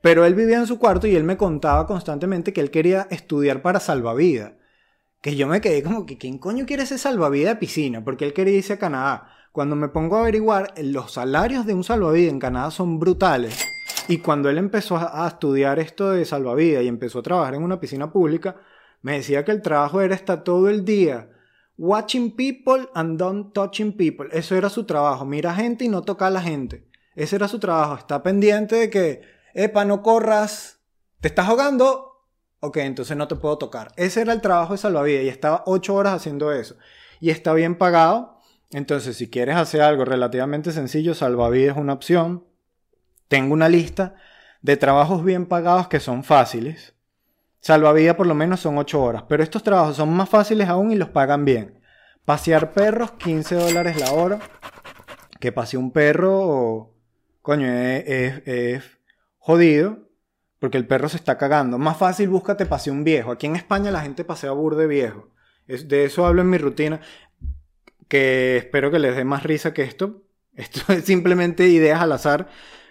[0.02, 3.62] Pero él vivía en su cuarto y él me contaba constantemente que él quería estudiar
[3.62, 4.52] para salvavidas.
[5.22, 8.04] Que yo me quedé como que, ¿quién coño quiere ese salvavidas de piscina?
[8.04, 9.30] Porque él quería irse a Canadá.
[9.54, 13.58] Cuando me pongo a averiguar, los salarios de un salvavidas en Canadá son brutales.
[14.10, 17.80] Y cuando él empezó a estudiar esto de salvavidas y empezó a trabajar en una
[17.80, 18.58] piscina pública,
[19.02, 21.30] me decía que el trabajo era estar todo el día
[21.78, 24.28] watching people and don't touching people.
[24.32, 25.26] Eso era su trabajo.
[25.26, 26.88] Mira gente y no toca a la gente.
[27.16, 27.96] Ese era su trabajo.
[27.96, 29.22] Está pendiente de que,
[29.54, 30.80] epa, no corras.
[31.22, 32.28] ¿Te estás ahogando?
[32.60, 33.92] Ok, entonces no te puedo tocar.
[33.96, 36.76] Ese era el trabajo de salvavidas y estaba ocho horas haciendo eso.
[37.20, 38.40] Y está bien pagado.
[38.72, 42.46] Entonces, si quieres hacer algo relativamente sencillo, salvavidas es una opción.
[43.28, 44.16] Tengo una lista
[44.62, 46.95] de trabajos bien pagados que son fáciles.
[47.66, 50.96] Salvavidas por lo menos son 8 horas, pero estos trabajos son más fáciles aún y
[50.96, 51.80] los pagan bien.
[52.24, 54.40] Pasear perros, 15 dólares la hora.
[55.40, 56.94] Que pase un perro,
[57.42, 58.84] coño, es,
[59.40, 59.98] jodido,
[60.60, 61.80] porque el perro se está cagando.
[61.80, 63.32] Más fácil búscate pasea un viejo.
[63.32, 65.32] Aquí en España la gente pasea burde viejo.
[65.66, 67.02] De eso hablo en mi rutina,
[68.08, 70.22] que espero que les dé más risa que esto.
[70.54, 72.48] Esto es simplemente ideas al azar.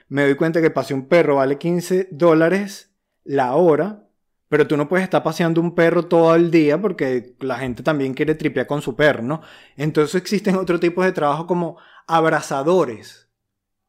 [0.08, 4.03] Me doy cuenta que pasea un perro vale 15 dólares la hora,
[4.48, 8.14] pero tú no puedes estar paseando un perro todo el día porque la gente también
[8.14, 9.40] quiere tripear con su perro, ¿no?
[9.76, 13.28] Entonces existen otro tipo de trabajo como abrazadores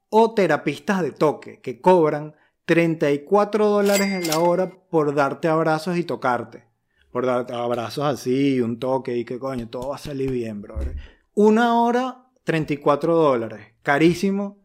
[0.10, 6.66] o terapistas de toque que cobran 34 dólares la hora por darte abrazos y tocarte.
[7.12, 10.96] Por darte abrazos así, un toque y que coño, todo va a salir bien, brother.
[11.34, 13.68] Una hora, 34 dólares.
[13.84, 14.58] Carísimo,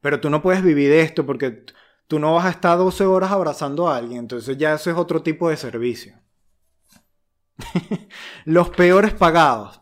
[0.00, 1.64] pero tú no puedes vivir de esto porque
[2.08, 4.20] tú no vas a estar 12 horas abrazando a alguien.
[4.20, 6.14] Entonces ya eso es otro tipo de servicio.
[8.44, 9.80] Los peores pagados.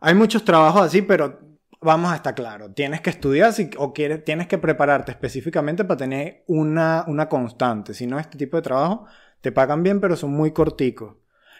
[0.00, 1.40] Hay muchos trabajos así, pero
[1.80, 2.74] vamos a estar claros.
[2.74, 7.94] Tienes que estudiar si- o quieres, tienes que prepararte específicamente para tener una, una constante.
[7.94, 9.06] Si no, este tipo de trabajo
[9.40, 11.16] te pagan bien, pero son muy corticos.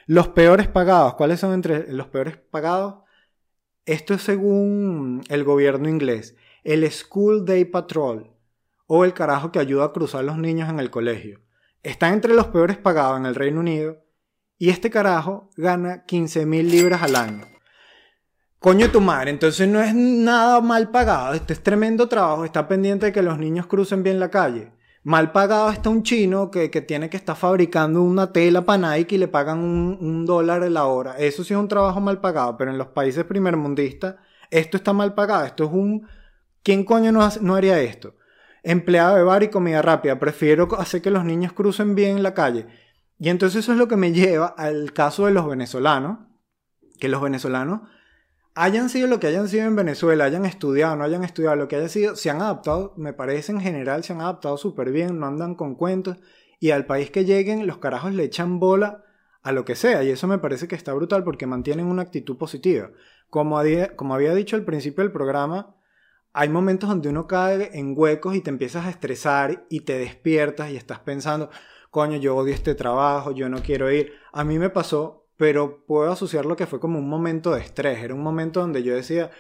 [0.07, 1.15] Los peores pagados.
[1.15, 2.97] ¿Cuáles son entre los peores pagados?
[3.85, 6.37] Esto es según el gobierno inglés.
[6.65, 8.33] El School Day Patrol
[8.87, 11.41] o el carajo que ayuda a cruzar los niños en el colegio.
[11.83, 13.99] Está entre los peores pagados en el Reino Unido
[14.59, 17.47] y este carajo gana 15 mil libras al año.
[18.59, 23.07] Coño tu madre, entonces no es nada mal pagado, este es tremendo trabajo, está pendiente
[23.07, 24.73] de que los niños crucen bien la calle.
[25.05, 29.15] Mal pagado está un chino que, que tiene que estar fabricando una tela para Nike
[29.15, 31.17] y le pagan un, dólar la hora.
[31.17, 34.17] Eso sí es un trabajo mal pagado, pero en los países primermundistas
[34.51, 35.45] esto está mal pagado.
[35.45, 36.09] Esto es un...
[36.65, 38.17] ¿Quién coño no, no haría esto?
[38.69, 40.19] Empleado de bar y comida rápida.
[40.19, 42.67] Prefiero hacer que los niños crucen bien la calle.
[43.17, 46.19] Y entonces eso es lo que me lleva al caso de los venezolanos.
[46.99, 47.83] Que los venezolanos
[48.57, 51.77] hayan sido lo que hayan sido en Venezuela, hayan estudiado, no hayan estudiado, lo que
[51.77, 55.27] haya sido, se han adaptado, me parece en general, se han adaptado súper bien, no
[55.27, 56.17] andan con cuentos.
[56.59, 59.05] Y al país que lleguen, los carajos le echan bola
[59.45, 60.03] a lo que sea.
[60.03, 62.91] Y eso me parece que está brutal porque mantienen una actitud positiva.
[63.31, 65.76] Como había, como había dicho al principio del programa,
[66.39, 70.71] hay momentos donde uno cae en huecos y te empiezas a estresar y te despiertas
[70.71, 71.49] y estás pensando,
[71.91, 74.13] coño, yo odio este trabajo, yo no quiero ir.
[74.35, 78.05] A mí me pasó, pero puedo asociar lo que fue como un momento de estrés.
[78.05, 79.31] Era un momento donde yo decía,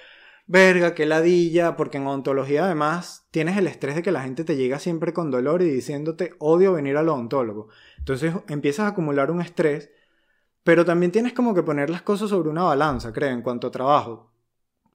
[0.46, 4.56] verga, qué ladilla, porque en ontología además tienes el estrés de que la gente te
[4.56, 7.68] llega siempre con dolor y diciéndote, odio venir al odontólogo.
[7.98, 9.90] Entonces empiezas a acumular un estrés,
[10.64, 13.70] pero también tienes como que poner las cosas sobre una balanza, creo, en cuanto a
[13.70, 14.32] trabajo.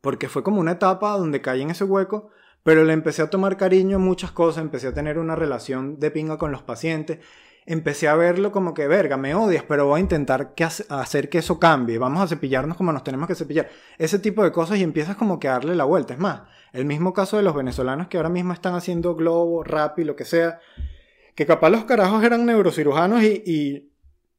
[0.01, 2.29] Porque fue como una etapa donde caí en ese hueco,
[2.63, 6.11] pero le empecé a tomar cariño a muchas cosas, empecé a tener una relación de
[6.11, 7.19] pinga con los pacientes,
[7.65, 11.29] empecé a verlo como que, verga, me odias, pero voy a intentar que hace- hacer
[11.29, 14.77] que eso cambie, vamos a cepillarnos como nos tenemos que cepillar, ese tipo de cosas
[14.79, 16.13] y empiezas como que a darle la vuelta.
[16.13, 16.41] Es más,
[16.73, 20.15] el mismo caso de los venezolanos que ahora mismo están haciendo Globo, Rap y lo
[20.15, 20.59] que sea,
[21.35, 23.91] que capaz los carajos eran neurocirujanos y, y,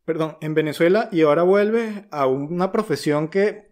[0.05, 3.72] perdón, en Venezuela y ahora vuelves a una profesión que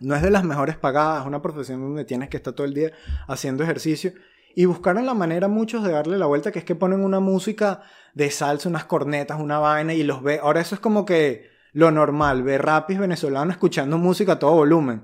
[0.00, 2.74] no es de las mejores pagadas, es una profesión donde tienes que estar todo el
[2.74, 2.92] día
[3.28, 4.12] haciendo ejercicio.
[4.54, 7.82] Y buscaron la manera muchos de darle la vuelta, que es que ponen una música
[8.14, 10.40] de salsa, unas cornetas, una vaina, y los ve.
[10.42, 15.02] Ahora eso es como que lo normal, ver rapis venezolanos escuchando música a todo volumen.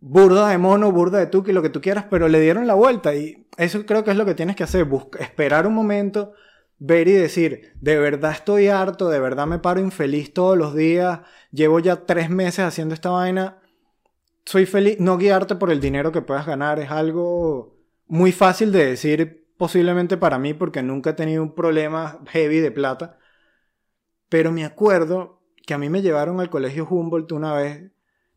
[0.00, 3.14] Burda de mono, burda de tuki, lo que tú quieras, pero le dieron la vuelta.
[3.14, 6.32] Y eso creo que es lo que tienes que hacer, busca, esperar un momento,
[6.78, 11.20] ver y decir, de verdad estoy harto, de verdad me paro infeliz todos los días,
[11.52, 13.58] llevo ya tres meses haciendo esta vaina
[14.48, 18.86] soy feliz, no guiarte por el dinero que puedas ganar, es algo muy fácil de
[18.86, 23.18] decir posiblemente para mí porque nunca he tenido un problema heavy de plata,
[24.30, 27.92] pero me acuerdo que a mí me llevaron al colegio Humboldt una vez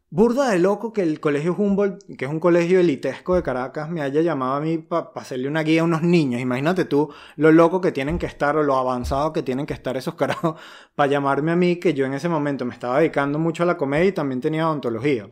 [0.10, 4.02] burda de loco que el colegio Humboldt, que es un colegio elitesco de Caracas, me
[4.02, 6.41] haya llamado a mí para hacerle una guía a unos niños.
[6.41, 9.95] Imagínate tú lo loco que tienen que estar o lo avanzado que tienen que estar
[9.95, 10.60] esos carajos
[10.93, 13.78] para llamarme a mí, que yo en ese momento me estaba dedicando mucho a la
[13.78, 15.30] comedia y también tenía odontología.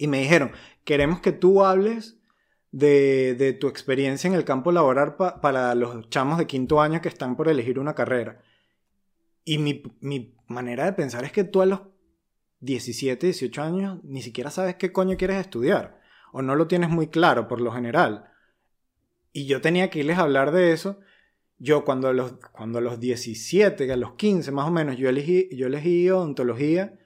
[0.00, 0.52] Y me dijeron,
[0.84, 2.16] queremos que tú hables
[2.72, 7.02] de, de tu experiencia en el campo laboral pa- para los chamos de quinto año
[7.02, 8.40] que están por elegir una carrera.
[9.44, 11.80] Y mi, mi manera de pensar es que tú a los
[12.60, 16.00] 17, 18 años ni siquiera sabes qué coño quieres estudiar.
[16.32, 18.30] O no lo tienes muy claro por lo general.
[19.34, 21.00] Y yo tenía que irles a hablar de eso.
[21.58, 25.10] Yo cuando a los, cuando a los 17, a los 15 más o menos, yo
[25.10, 26.98] elegí, yo elegí odontología.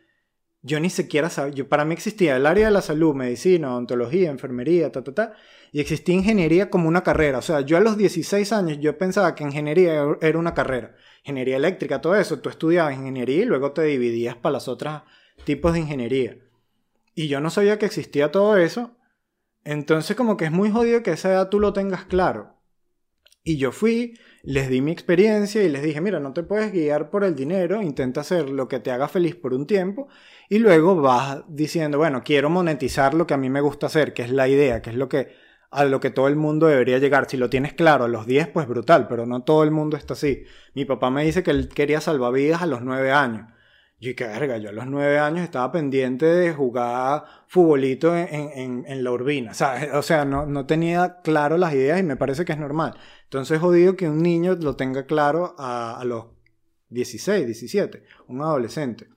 [0.66, 4.30] Yo ni siquiera sabía, yo, para mí existía el área de la salud, medicina, odontología,
[4.30, 5.34] enfermería, ta, ta, ta,
[5.72, 7.38] y existía ingeniería como una carrera.
[7.38, 10.96] O sea, yo a los 16 años yo pensaba que ingeniería era una carrera.
[11.22, 12.40] Ingeniería eléctrica, todo eso.
[12.40, 15.02] Tú estudiabas ingeniería y luego te dividías para las otras
[15.44, 16.38] tipos de ingeniería.
[17.14, 18.96] Y yo no sabía que existía todo eso.
[19.64, 22.53] Entonces como que es muy jodido que esa edad tú lo tengas claro.
[23.46, 27.10] Y yo fui, les di mi experiencia y les dije, mira, no te puedes guiar
[27.10, 30.08] por el dinero, intenta hacer lo que te haga feliz por un tiempo
[30.48, 34.22] y luego vas diciendo, bueno, quiero monetizar lo que a mí me gusta hacer, que
[34.22, 35.34] es la idea, que es lo que
[35.70, 37.28] a lo que todo el mundo debería llegar.
[37.28, 40.14] Si lo tienes claro a los 10, pues brutal, pero no todo el mundo está
[40.14, 40.44] así.
[40.74, 43.48] Mi papá me dice que él quería salvavidas a los 9 años.
[44.10, 49.04] Y qué verga, yo a los 9 años estaba pendiente de jugar futbolito en, en,
[49.04, 49.52] la urbina.
[49.94, 52.94] O sea, no, no tenía claro las ideas y me parece que es normal.
[53.22, 56.26] Entonces, jodido que un niño lo tenga claro a, a los
[56.90, 59.08] 16, 17, un adolescente.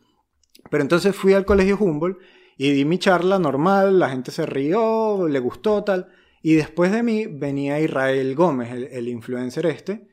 [0.69, 2.19] Pero entonces fui al colegio Humboldt
[2.55, 6.07] y di mi charla normal, la gente se rió, le gustó tal.
[6.41, 10.07] Y después de mí venía Israel Gómez, el, el, influencer este,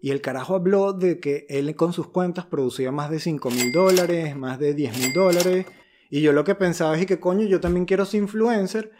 [0.00, 3.72] y el carajo habló de que él con sus cuentas producía más de 5 mil
[3.72, 5.66] dólares, más de 10 mil dólares.
[6.10, 8.92] Y yo lo que pensaba es que coño, yo también quiero ser influencer,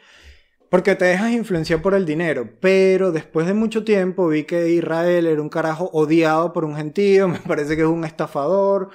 [0.71, 2.51] porque te dejas influenciar por el dinero.
[2.61, 7.29] Pero después de mucho tiempo vi que Israel era un carajo odiado por un gentío,
[7.29, 8.91] me parece que es un estafador.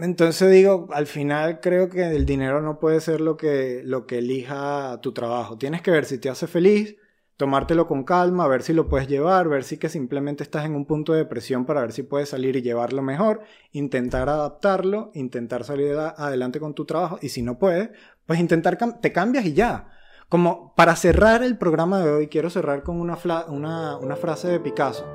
[0.00, 4.18] Entonces digo, al final creo que el dinero no puede ser lo que, lo que
[4.18, 5.58] elija tu trabajo.
[5.58, 6.96] Tienes que ver si te hace feliz,
[7.36, 10.86] tomártelo con calma, ver si lo puedes llevar, ver si que simplemente estás en un
[10.86, 15.96] punto de depresión para ver si puedes salir y llevarlo mejor, intentar adaptarlo, intentar salir
[15.96, 17.90] adelante con tu trabajo y si no puedes,
[18.24, 19.90] pues intentar te cambias y ya.
[20.28, 23.16] Como para cerrar el programa de hoy, quiero cerrar con una,
[23.48, 25.06] una, una frase de Picasso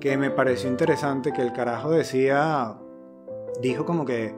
[0.00, 2.76] que me pareció interesante, que el carajo decía
[3.60, 4.34] dijo como que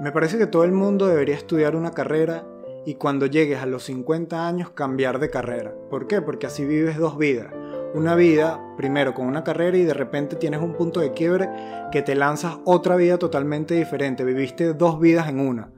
[0.00, 2.44] me parece que todo el mundo debería estudiar una carrera
[2.86, 5.74] y cuando llegues a los 50 años cambiar de carrera.
[5.90, 6.22] ¿Por qué?
[6.22, 7.52] Porque así vives dos vidas.
[7.94, 11.50] Una vida, primero con una carrera y de repente tienes un punto de quiebre
[11.90, 14.24] que te lanzas otra vida totalmente diferente.
[14.24, 15.72] Viviste dos vidas en una.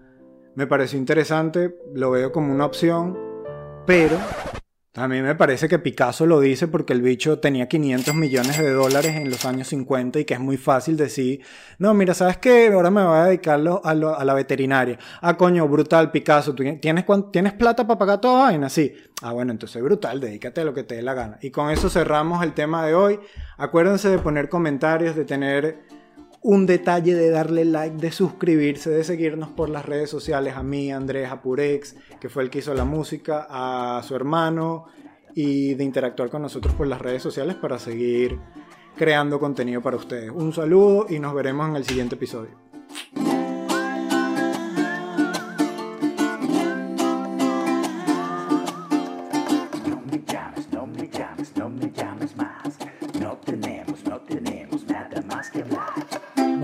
[0.54, 3.18] Me pareció interesante, lo veo como una opción,
[3.86, 4.18] pero
[4.94, 8.70] a mí me parece que Picasso lo dice porque el bicho tenía 500 millones de
[8.70, 11.40] dólares en los años 50 y que es muy fácil decir,
[11.78, 12.68] no, mira, ¿sabes qué?
[12.72, 14.98] Ahora me voy a dedicarlo a, a la veterinaria.
[15.20, 18.68] Ah, coño, brutal, Picasso, ¿tienes, ¿tienes plata para pagar toda vaina?
[18.68, 18.94] Sí.
[19.22, 21.38] Ah, bueno, entonces brutal, dedícate a lo que te dé la gana.
[21.42, 23.20] Y con eso cerramos el tema de hoy.
[23.56, 25.97] Acuérdense de poner comentarios, de tener
[26.42, 30.92] un detalle de darle like, de suscribirse, de seguirnos por las redes sociales, a mí,
[30.92, 34.86] Andrés, a Purex, que fue el que hizo la música, a su hermano,
[35.34, 38.38] y de interactuar con nosotros por las redes sociales para seguir
[38.96, 40.30] creando contenido para ustedes.
[40.30, 42.50] Un saludo y nos veremos en el siguiente episodio.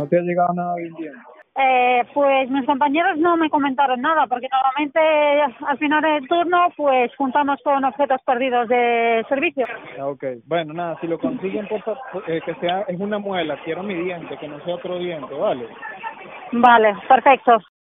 [0.05, 1.15] ¿No te ha llegado nada bien bien?
[1.57, 5.01] Eh, pues mis compañeros no me comentaron nada, porque normalmente
[5.67, 9.65] al final del turno pues juntamos con objetos perdidos de servicio.
[9.99, 13.57] Ah, ok, bueno, nada, si lo consiguen, por favor, eh, que sea, es una muela,
[13.65, 15.69] quiero mi diente, que no sea otro diente, ¿vale?
[16.53, 17.59] Vale, perfecto.